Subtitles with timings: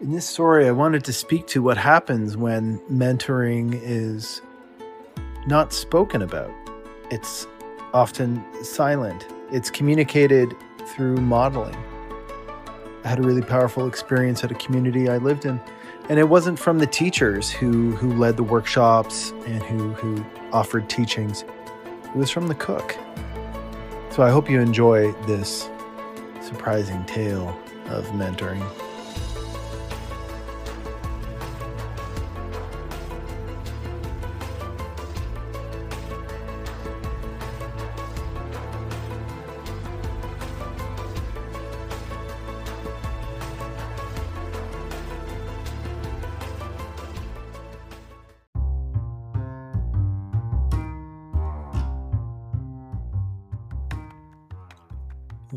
[0.00, 4.40] In this story, I wanted to speak to what happens when mentoring is
[5.48, 6.52] not spoken about.
[7.10, 7.48] It's
[7.92, 10.54] often silent, it's communicated
[10.86, 11.74] through modeling.
[13.02, 15.60] I had a really powerful experience at a community I lived in,
[16.08, 20.88] and it wasn't from the teachers who, who led the workshops and who, who offered
[20.88, 21.42] teachings,
[22.04, 22.96] it was from the cook.
[24.10, 25.68] So I hope you enjoy this
[26.40, 27.48] surprising tale
[27.86, 28.64] of mentoring.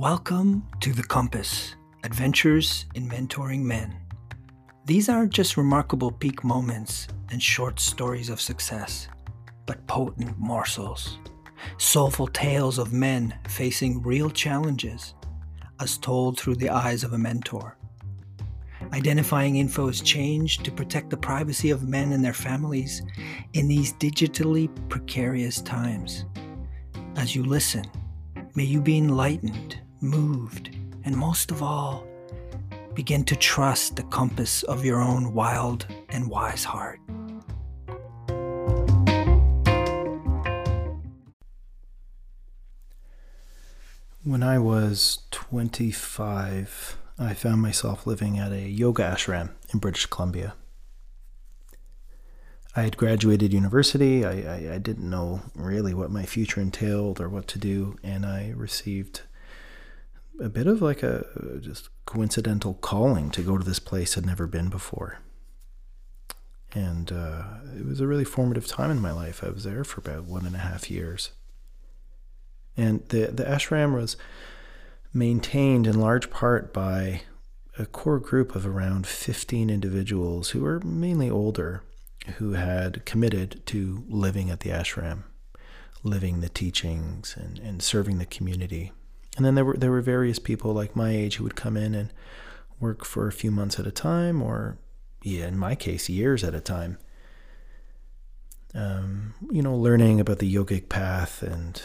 [0.02, 3.96] Welcome to The Compass Adventures in Mentoring Men.
[4.84, 9.08] These aren't just remarkable peak moments and short stories of success,
[9.68, 11.20] but potent morsels,
[11.78, 15.14] soulful tales of men facing real challenges,
[15.80, 17.78] as told through the eyes of a mentor.
[18.94, 23.04] Identifying info is changed to protect the privacy of men and their families
[23.54, 26.26] in these digitally precarious times.
[27.18, 27.86] As you listen,
[28.54, 32.06] May you be enlightened, moved, and most of all,
[32.94, 37.00] begin to trust the compass of your own wild and wise heart.
[44.24, 50.54] When I was 25, I found myself living at a yoga ashram in British Columbia.
[52.76, 54.24] I had graduated university.
[54.24, 58.26] I, I, I, didn't know really what my future entailed or what to do, and
[58.26, 59.22] I received
[60.40, 64.48] a bit of like a just coincidental calling to go to this place I'd never
[64.48, 65.20] been before.
[66.74, 67.44] And uh,
[67.78, 69.44] it was a really formative time in my life.
[69.44, 71.32] I was there for about one and a half years.
[72.78, 74.16] And the, the ashram was
[75.14, 77.24] maintained in large part by
[77.78, 81.84] a core group of around 15 individuals who were mainly older
[82.38, 85.24] who had committed to living at the ashram,
[86.04, 88.92] living the teachings and, and serving the community.
[89.38, 91.96] And then there were there were various people like my age who would come in
[91.96, 92.12] and
[92.80, 94.78] work for a few months at a time, or
[95.24, 96.98] yeah, in my case, years at a time.
[98.74, 101.82] Um, you know, learning about the yogic path and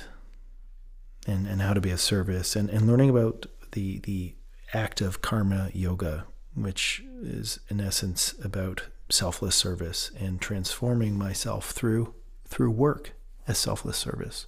[1.26, 4.34] and and how to be of service, and, and learning about the the
[4.74, 12.14] act of karma yoga, which is in essence about selfless service and transforming myself through
[12.48, 13.12] through work
[13.46, 14.46] as selfless service.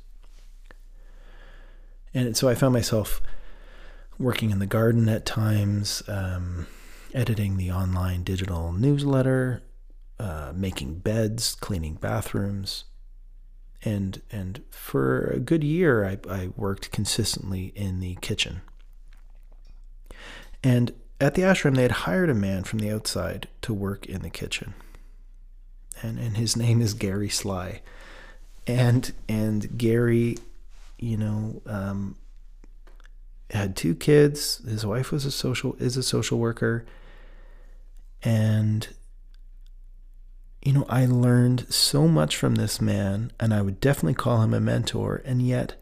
[2.19, 3.23] And so I found myself
[4.19, 6.67] working in the garden at times, um,
[7.15, 9.63] editing the online digital newsletter,
[10.19, 12.87] uh, making beds, cleaning bathrooms,
[13.85, 18.63] and and for a good year I, I worked consistently in the kitchen.
[20.65, 24.23] And at the ashram, they had hired a man from the outside to work in
[24.23, 24.75] the kitchen,
[26.03, 27.81] and and his name is Gary Sly,
[28.67, 30.35] and and Gary,
[30.99, 32.17] you know, um,
[33.51, 34.59] had two kids.
[34.67, 36.85] His wife was a social is a social worker,
[38.23, 38.89] and
[40.63, 44.53] you know, I learned so much from this man, and I would definitely call him
[44.53, 45.81] a mentor, and yet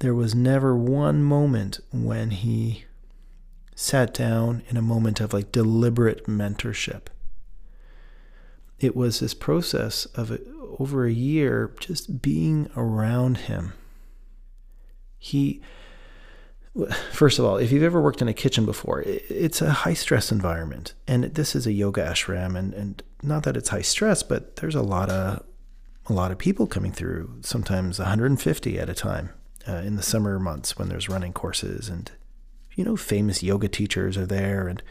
[0.00, 2.84] there was never one moment when he
[3.74, 7.02] sat down in a moment of like deliberate mentorship.
[8.78, 10.38] It was this process of
[10.78, 13.72] over a year just being around him.
[15.18, 15.60] He,
[17.12, 20.30] first of all, if you've ever worked in a kitchen before, it's a high stress
[20.30, 20.94] environment.
[21.06, 22.56] And this is a yoga ashram.
[22.56, 25.44] And, and not that it's high stress, but there's a lot of,
[26.06, 29.30] a lot of people coming through, sometimes 150 at a time
[29.68, 32.12] uh, in the summer months when there's running courses and
[32.76, 34.82] you know, famous yoga teachers are there, and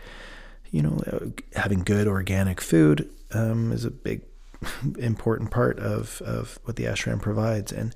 [0.72, 1.27] you know, uh,
[1.57, 4.24] having good organic food um, is a big
[4.98, 7.72] important part of of what the ashram provides.
[7.72, 7.95] And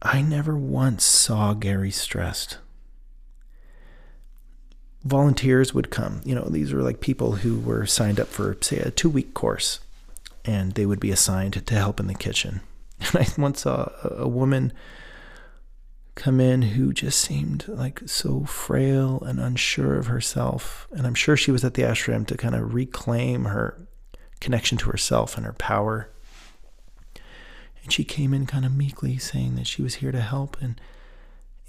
[0.00, 2.58] I never once saw Gary stressed.
[5.04, 6.20] Volunteers would come.
[6.24, 9.34] You know, these were like people who were signed up for, say, a two week
[9.34, 9.80] course,
[10.44, 12.60] and they would be assigned to help in the kitchen.
[13.00, 14.72] And I once saw a woman
[16.16, 20.88] come in who just seemed like so frail and unsure of herself.
[20.90, 23.86] And I'm sure she was at the ashram to kind of reclaim her
[24.40, 26.10] connection to herself and her power.
[27.82, 30.56] And she came in kind of meekly saying that she was here to help.
[30.60, 30.80] And,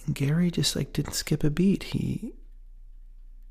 [0.05, 1.83] and Gary just like didn't skip a beat.
[1.83, 2.33] He,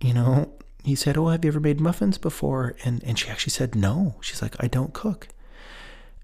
[0.00, 0.50] you know,
[0.84, 4.16] he said, "Oh, have you ever made muffins before?" And and she actually said, "No."
[4.20, 5.28] She's like, "I don't cook."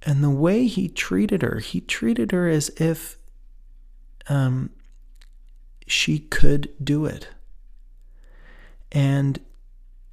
[0.03, 3.17] And the way he treated her, he treated her as if
[4.29, 4.71] um,
[5.87, 7.29] she could do it.
[8.93, 9.41] And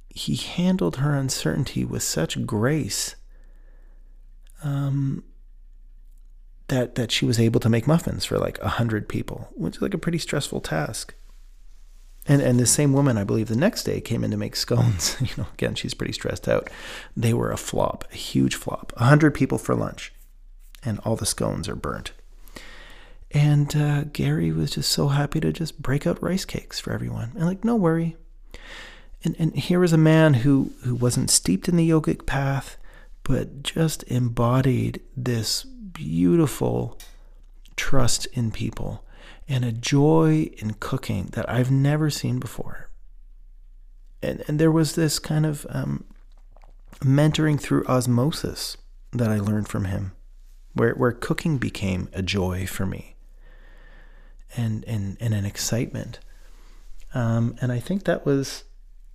[0.08, 3.16] he handled her uncertainty with such grace
[4.62, 5.24] um,
[6.72, 9.82] that that she was able to make muffins for like a hundred people, which is
[9.82, 11.14] like a pretty stressful task.
[12.26, 15.16] And and the same woman, I believe, the next day came in to make scones.
[15.20, 16.70] you know, again, she's pretty stressed out.
[17.14, 18.92] They were a flop, a huge flop.
[18.96, 20.14] A hundred people for lunch,
[20.82, 22.12] and all the scones are burnt.
[23.32, 27.32] And uh, Gary was just so happy to just break out rice cakes for everyone,
[27.34, 28.16] and like, no worry.
[29.24, 32.78] And and here was a man who who wasn't steeped in the yogic path,
[33.24, 35.66] but just embodied this
[36.02, 36.98] beautiful
[37.76, 39.04] trust in people
[39.48, 42.90] and a joy in cooking that I've never seen before.
[44.22, 46.04] And, and there was this kind of um,
[47.00, 48.76] mentoring through osmosis
[49.12, 50.12] that I learned from him,
[50.74, 53.14] where, where cooking became a joy for me
[54.56, 56.18] and, and, and an excitement.
[57.14, 58.64] Um, and I think that was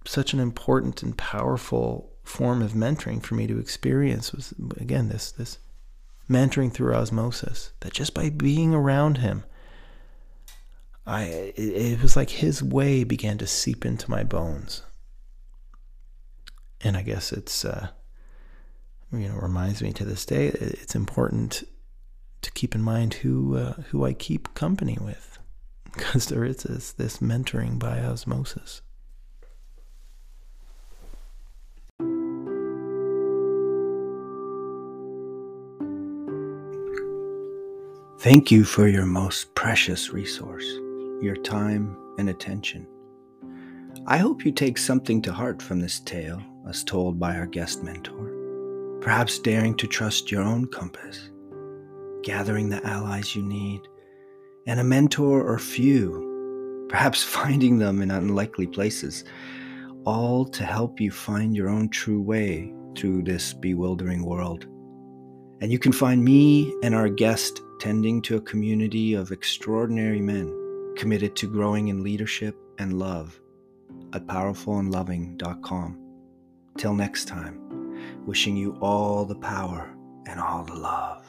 [0.05, 5.31] such an important and powerful form of mentoring for me to experience was again this
[5.31, 5.59] this
[6.29, 9.43] mentoring through osmosis that just by being around him
[11.07, 14.83] I it, was like his way began to seep into my bones.
[16.81, 17.87] And I guess it's uh,
[19.13, 21.63] you know reminds me to this day it's important
[22.41, 25.39] to keep in mind who uh, who I keep company with
[25.93, 28.81] because there is this, this mentoring by osmosis.
[38.19, 40.65] Thank you for your most precious resource
[41.21, 42.87] your time, and attention.
[44.05, 47.83] I hope you take something to heart from this tale as told by our guest
[47.83, 51.29] mentor, perhaps daring to trust your own compass,
[52.23, 53.81] gathering the allies you need,
[54.67, 59.23] and a mentor or few, perhaps finding them in unlikely places,
[60.05, 64.67] all to help you find your own true way through this bewildering world.
[65.59, 70.53] And you can find me and our guest tending to a community of extraordinary men
[70.95, 73.39] committed to growing in leadership and love
[74.13, 75.99] at powerfulandloving.com.
[76.77, 79.93] Till next time, wishing you all the power
[80.27, 81.26] and all the love.